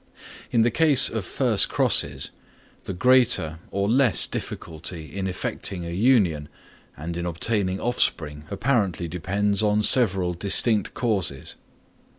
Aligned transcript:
In 0.49 0.63
the 0.63 0.71
case 0.71 1.09
of 1.09 1.25
first 1.25 1.69
crosses, 1.69 2.31
the 2.85 2.93
greater 2.93 3.59
or 3.69 3.87
less 3.87 4.25
difficulty 4.25 5.15
in 5.15 5.27
effecting 5.27 5.85
a 5.85 5.91
union 5.91 6.49
and 6.97 7.15
in 7.15 7.27
obtaining 7.27 7.79
offspring 7.79 8.45
apparently 8.49 9.07
depends 9.07 9.61
on 9.61 9.83
several 9.83 10.33
distinct 10.33 10.95
causes. 10.95 11.53